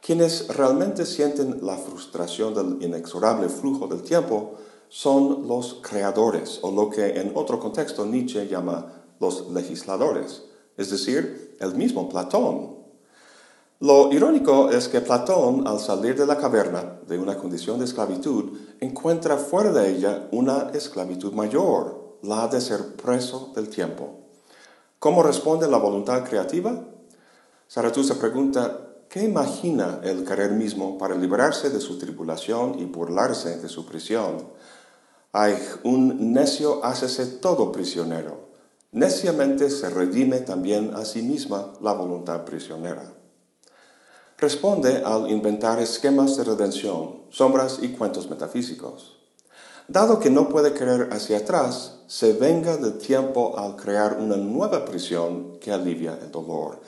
Quienes 0.00 0.48
realmente 0.48 1.04
sienten 1.04 1.64
la 1.64 1.76
frustración 1.76 2.54
del 2.54 2.82
inexorable 2.82 3.48
flujo 3.48 3.86
del 3.86 4.02
tiempo 4.02 4.54
son 4.88 5.46
los 5.46 5.78
creadores, 5.82 6.58
o 6.62 6.70
lo 6.70 6.90
que 6.90 7.20
en 7.20 7.32
otro 7.34 7.60
contexto 7.60 8.06
Nietzsche 8.06 8.48
llama 8.48 9.04
los 9.20 9.50
legisladores 9.50 10.50
es 10.80 10.90
decir, 10.90 11.56
el 11.60 11.74
mismo 11.74 12.08
Platón. 12.08 12.76
Lo 13.80 14.10
irónico 14.12 14.70
es 14.70 14.88
que 14.88 15.02
Platón, 15.02 15.66
al 15.66 15.78
salir 15.78 16.16
de 16.16 16.26
la 16.26 16.38
caverna 16.38 17.00
de 17.06 17.18
una 17.18 17.36
condición 17.36 17.78
de 17.78 17.84
esclavitud, 17.84 18.58
encuentra 18.80 19.36
fuera 19.36 19.72
de 19.72 19.90
ella 19.90 20.28
una 20.32 20.70
esclavitud 20.72 21.34
mayor, 21.34 22.16
la 22.22 22.48
de 22.48 22.62
ser 22.62 22.96
preso 22.96 23.52
del 23.54 23.68
tiempo. 23.68 24.20
¿Cómo 24.98 25.22
responde 25.22 25.68
la 25.68 25.76
voluntad 25.76 26.24
creativa? 26.24 26.82
Zaratustra 27.70 28.16
pregunta, 28.16 28.89
¿qué 29.10 29.24
imagina 29.24 30.00
el 30.04 30.24
querer 30.24 30.52
mismo 30.52 30.96
para 30.96 31.16
liberarse 31.16 31.68
de 31.68 31.80
su 31.80 31.98
tribulación 31.98 32.78
y 32.78 32.84
burlarse 32.84 33.58
de 33.58 33.68
su 33.68 33.84
prisión? 33.84 34.48
Ay, 35.32 35.58
un 35.82 36.32
necio 36.32 36.84
hácese 36.84 37.26
todo 37.26 37.72
prisionero. 37.72 38.48
Neciamente 38.92 39.68
se 39.68 39.90
redime 39.90 40.38
también 40.38 40.94
a 40.94 41.04
sí 41.04 41.22
misma 41.22 41.72
la 41.80 41.92
voluntad 41.92 42.44
prisionera. 42.44 43.12
Responde 44.38 45.02
al 45.04 45.28
inventar 45.30 45.80
esquemas 45.80 46.36
de 46.36 46.44
redención, 46.44 47.22
sombras 47.30 47.80
y 47.82 47.88
cuentos 47.88 48.30
metafísicos. 48.30 49.18
Dado 49.86 50.20
que 50.20 50.30
no 50.30 50.48
puede 50.48 50.72
querer 50.72 51.08
hacia 51.12 51.38
atrás, 51.38 51.98
se 52.06 52.32
venga 52.32 52.76
del 52.76 52.98
tiempo 52.98 53.58
al 53.58 53.74
crear 53.74 54.18
una 54.18 54.36
nueva 54.36 54.84
prisión 54.84 55.58
que 55.60 55.72
alivia 55.72 56.16
el 56.22 56.30
dolor. 56.30 56.80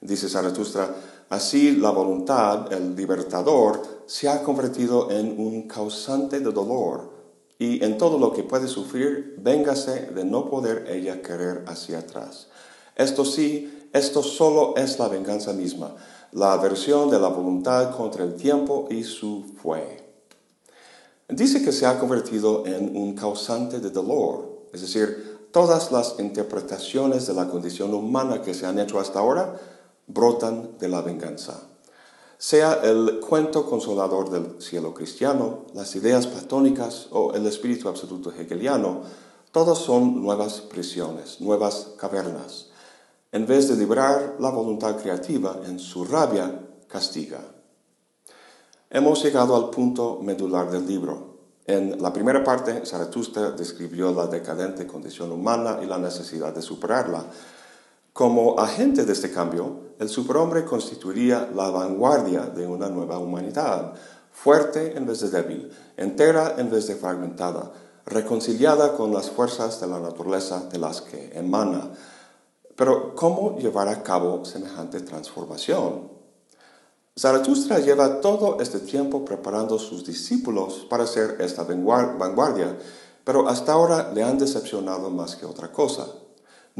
Dice 0.00 0.28
Zaratustra, 0.28 0.94
así 1.30 1.76
la 1.76 1.90
voluntad, 1.90 2.72
el 2.72 2.94
libertador, 2.94 4.02
se 4.06 4.28
ha 4.28 4.42
convertido 4.42 5.10
en 5.10 5.40
un 5.40 5.66
causante 5.68 6.40
de 6.40 6.52
dolor 6.52 7.10
y 7.58 7.82
en 7.84 7.96
todo 7.98 8.18
lo 8.18 8.32
que 8.32 8.42
puede 8.42 8.68
sufrir, 8.68 9.36
véngase 9.38 10.10
de 10.14 10.24
no 10.24 10.50
poder 10.50 10.86
ella 10.90 11.22
querer 11.22 11.64
hacia 11.68 12.00
atrás. 12.00 12.48
Esto 12.96 13.24
sí, 13.24 13.88
esto 13.92 14.22
solo 14.22 14.74
es 14.76 14.98
la 14.98 15.08
venganza 15.08 15.52
misma, 15.52 15.94
la 16.32 16.52
aversión 16.52 17.10
de 17.10 17.20
la 17.20 17.28
voluntad 17.28 17.96
contra 17.96 18.24
el 18.24 18.34
tiempo 18.34 18.88
y 18.90 19.04
su 19.04 19.44
fue. 19.62 20.04
Dice 21.28 21.62
que 21.62 21.70
se 21.70 21.86
ha 21.86 21.98
convertido 21.98 22.66
en 22.66 22.96
un 22.96 23.14
causante 23.14 23.78
de 23.78 23.90
dolor, 23.90 24.66
es 24.72 24.80
decir, 24.80 25.48
todas 25.52 25.92
las 25.92 26.16
interpretaciones 26.18 27.26
de 27.26 27.34
la 27.34 27.46
condición 27.46 27.94
humana 27.94 28.42
que 28.42 28.54
se 28.54 28.66
han 28.66 28.78
hecho 28.80 28.98
hasta 28.98 29.20
ahora 29.20 29.60
brotan 30.12 30.78
de 30.78 30.88
la 30.88 31.02
venganza. 31.02 31.66
sea 32.38 32.80
el 32.84 33.20
cuento 33.20 33.66
consolador 33.66 34.30
del 34.30 34.62
cielo 34.62 34.94
cristiano, 34.94 35.66
las 35.74 35.94
ideas 35.94 36.26
platónicas 36.26 37.08
o 37.10 37.34
el 37.34 37.46
espíritu 37.46 37.88
absoluto 37.88 38.32
hegeliano, 38.32 39.02
todos 39.52 39.78
son 39.78 40.22
nuevas 40.22 40.60
prisiones, 40.62 41.40
nuevas 41.40 41.88
cavernas. 41.98 42.70
En 43.32 43.46
vez 43.46 43.68
de 43.68 43.76
librar 43.76 44.36
la 44.40 44.50
voluntad 44.50 44.96
creativa 44.96 45.60
en 45.66 45.78
su 45.78 46.04
rabia, 46.04 46.66
castiga. 46.88 47.40
Hemos 48.88 49.22
llegado 49.22 49.54
al 49.54 49.70
punto 49.70 50.18
medular 50.22 50.70
del 50.70 50.86
libro. 50.86 51.36
En 51.64 52.02
la 52.02 52.12
primera 52.12 52.42
parte, 52.42 52.84
Zaratustra 52.84 53.52
describió 53.52 54.12
la 54.12 54.26
decadente 54.26 54.86
condición 54.86 55.30
humana 55.30 55.78
y 55.82 55.86
la 55.86 55.98
necesidad 55.98 56.52
de 56.52 56.62
superarla. 56.62 57.24
Como 58.12 58.58
agente 58.58 59.04
de 59.04 59.12
este 59.12 59.30
cambio, 59.30 59.94
el 60.00 60.08
superhombre 60.08 60.64
constituiría 60.64 61.48
la 61.54 61.70
vanguardia 61.70 62.40
de 62.42 62.66
una 62.66 62.88
nueva 62.88 63.18
humanidad, 63.18 63.94
fuerte 64.32 64.96
en 64.96 65.06
vez 65.06 65.20
de 65.20 65.30
débil, 65.30 65.70
entera 65.96 66.56
en 66.58 66.70
vez 66.70 66.88
de 66.88 66.96
fragmentada, 66.96 67.70
reconciliada 68.06 68.96
con 68.96 69.14
las 69.14 69.30
fuerzas 69.30 69.80
de 69.80 69.86
la 69.86 70.00
naturaleza 70.00 70.64
de 70.70 70.78
las 70.78 71.02
que 71.02 71.30
emana. 71.38 71.90
Pero, 72.74 73.14
¿cómo 73.14 73.58
llevar 73.58 73.86
a 73.86 74.02
cabo 74.02 74.44
semejante 74.44 75.00
transformación? 75.02 76.10
Zaratustra 77.16 77.78
lleva 77.78 78.20
todo 78.20 78.60
este 78.60 78.80
tiempo 78.80 79.24
preparando 79.24 79.76
a 79.76 79.78
sus 79.78 80.04
discípulos 80.04 80.86
para 80.88 81.06
ser 81.06 81.36
esta 81.40 81.62
vanguardia, 81.64 82.76
pero 83.22 83.48
hasta 83.48 83.72
ahora 83.72 84.10
le 84.12 84.24
han 84.24 84.38
decepcionado 84.38 85.10
más 85.10 85.36
que 85.36 85.46
otra 85.46 85.70
cosa. 85.70 86.06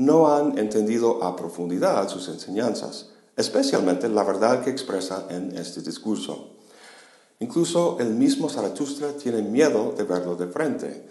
No 0.00 0.34
han 0.34 0.56
entendido 0.56 1.22
a 1.22 1.36
profundidad 1.36 2.08
sus 2.08 2.28
enseñanzas, 2.28 3.10
especialmente 3.36 4.08
la 4.08 4.24
verdad 4.24 4.62
que 4.62 4.70
expresa 4.70 5.26
en 5.28 5.54
este 5.54 5.82
discurso. 5.82 6.52
Incluso 7.38 7.98
el 8.00 8.14
mismo 8.14 8.48
Zaratustra 8.48 9.12
tiene 9.12 9.42
miedo 9.42 9.92
de 9.94 10.04
verlo 10.04 10.36
de 10.36 10.46
frente. 10.46 11.06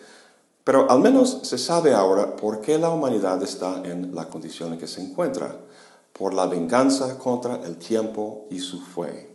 Pero 0.63 0.89
al 0.89 1.01
menos 1.01 1.41
se 1.43 1.59
sabe 1.59 1.93
ahora 1.93 2.35
por 2.35 2.61
qué 2.61 2.79
la 2.79 2.89
humanidad 2.89 3.43
está 3.43 3.83
en 3.85 4.15
la 4.15 4.27
condición 4.27 4.73
en 4.73 4.79
que 4.79 4.87
se 4.87 5.01
encuentra 5.03 5.55
por 6.11 6.33
la 6.33 6.47
venganza 6.47 7.15
contra 7.19 7.61
el 7.67 7.77
tiempo 7.77 8.47
y 8.49 8.59
su 8.59 8.81
fe. 8.81 9.29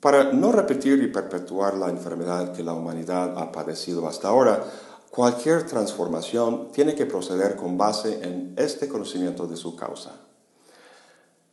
Para 0.00 0.34
no 0.34 0.52
repetir 0.52 1.02
y 1.02 1.06
perpetuar 1.06 1.78
la 1.78 1.88
enfermedad 1.88 2.52
que 2.52 2.62
la 2.62 2.74
humanidad 2.74 3.38
ha 3.38 3.50
padecido 3.52 4.06
hasta 4.06 4.28
ahora, 4.28 4.62
cualquier 5.10 5.66
transformación 5.66 6.68
tiene 6.72 6.94
que 6.94 7.06
proceder 7.06 7.56
con 7.56 7.76
base 7.76 8.20
en 8.22 8.54
este 8.56 8.88
conocimiento 8.88 9.46
de 9.46 9.56
su 9.56 9.76
causa. 9.76 10.20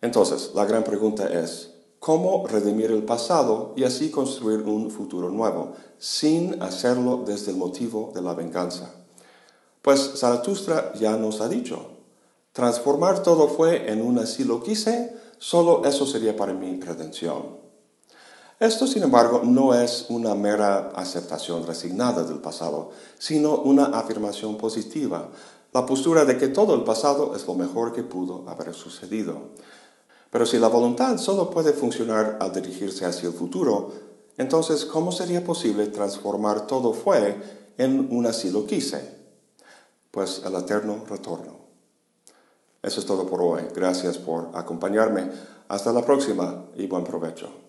Entonces, 0.01 0.51
la 0.53 0.65
gran 0.65 0.83
pregunta 0.83 1.27
es, 1.27 1.71
¿cómo 1.99 2.45
redimir 2.47 2.91
el 2.91 3.03
pasado 3.03 3.73
y 3.75 3.83
así 3.83 4.11
construir 4.11 4.61
un 4.61 4.91
futuro 4.91 5.29
nuevo, 5.29 5.73
sin 5.97 6.61
hacerlo 6.61 7.23
desde 7.25 7.51
el 7.51 7.57
motivo 7.57 8.11
de 8.13 8.21
la 8.21 8.33
venganza? 8.33 8.93
Pues 9.81 10.19
Zaratustra 10.19 10.93
ya 10.93 11.17
nos 11.17 11.41
ha 11.41 11.49
dicho, 11.49 11.97
Transformar 12.57 13.21
todo 13.21 13.49
fue 13.49 13.91
en 13.91 14.01
un 14.01 14.17
así 14.17 14.43
lo 14.43 14.63
quise, 14.63 15.15
solo 15.37 15.85
eso 15.85 16.07
sería 16.07 16.35
para 16.35 16.53
mi 16.53 16.79
redención. 16.79 17.66
Esto, 18.59 18.87
sin 18.87 19.03
embargo, 19.03 19.41
no 19.43 19.75
es 19.75 20.07
una 20.09 20.33
mera 20.33 20.89
aceptación 20.95 21.67
resignada 21.67 22.23
del 22.23 22.39
pasado, 22.39 22.89
sino 23.19 23.55
una 23.55 23.85
afirmación 23.85 24.57
positiva, 24.57 25.29
la 25.73 25.85
postura 25.85 26.25
de 26.25 26.39
que 26.39 26.47
todo 26.47 26.73
el 26.73 26.83
pasado 26.83 27.35
es 27.35 27.45
lo 27.45 27.53
mejor 27.53 27.93
que 27.93 28.01
pudo 28.01 28.49
haber 28.49 28.73
sucedido. 28.73 29.49
Pero 30.31 30.47
si 30.47 30.57
la 30.57 30.69
voluntad 30.69 31.17
solo 31.19 31.51
puede 31.51 31.71
funcionar 31.71 32.37
al 32.41 32.51
dirigirse 32.51 33.05
hacia 33.05 33.29
el 33.29 33.35
futuro, 33.35 33.91
entonces, 34.37 34.85
¿cómo 34.85 35.11
sería 35.11 35.43
posible 35.43 35.87
transformar 35.87 36.65
todo 36.65 36.93
fue 36.93 37.37
en 37.77 38.07
un 38.11 38.25
así 38.25 38.49
lo 38.49 38.65
quise? 38.65 39.17
Pues 40.09 40.41
el 40.45 40.55
eterno 40.55 41.03
retorno. 41.07 41.57
Eso 42.81 42.99
es 42.99 43.05
todo 43.05 43.27
por 43.27 43.41
hoy. 43.41 43.63
Gracias 43.75 44.17
por 44.17 44.49
acompañarme. 44.53 45.29
Hasta 45.67 45.91
la 45.91 46.03
próxima 46.03 46.65
y 46.75 46.87
buen 46.87 47.03
provecho. 47.03 47.66